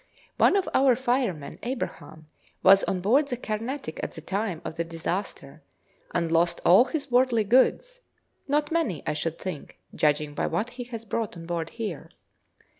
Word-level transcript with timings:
One 0.37 0.55
of 0.55 0.67
our 0.73 0.95
firemen, 0.95 1.59
Abraham, 1.61 2.25
was 2.63 2.83
on 2.85 3.01
board 3.01 3.27
the 3.27 3.37
'Carnatic' 3.37 3.99
at 4.01 4.13
the 4.13 4.21
time 4.21 4.59
of 4.65 4.75
the 4.75 4.83
disaster, 4.83 5.61
and 6.11 6.31
lost 6.31 6.59
all 6.65 6.85
his 6.85 7.11
worldly 7.11 7.43
goods 7.43 7.99
(not 8.47 8.71
many, 8.71 9.03
I 9.05 9.13
should 9.13 9.37
think, 9.37 9.77
judging 9.93 10.33
by 10.33 10.47
what 10.47 10.71
he 10.71 10.85
has 10.85 11.05
brought 11.05 11.37
on 11.37 11.45
board 11.45 11.69
here). 11.69 12.09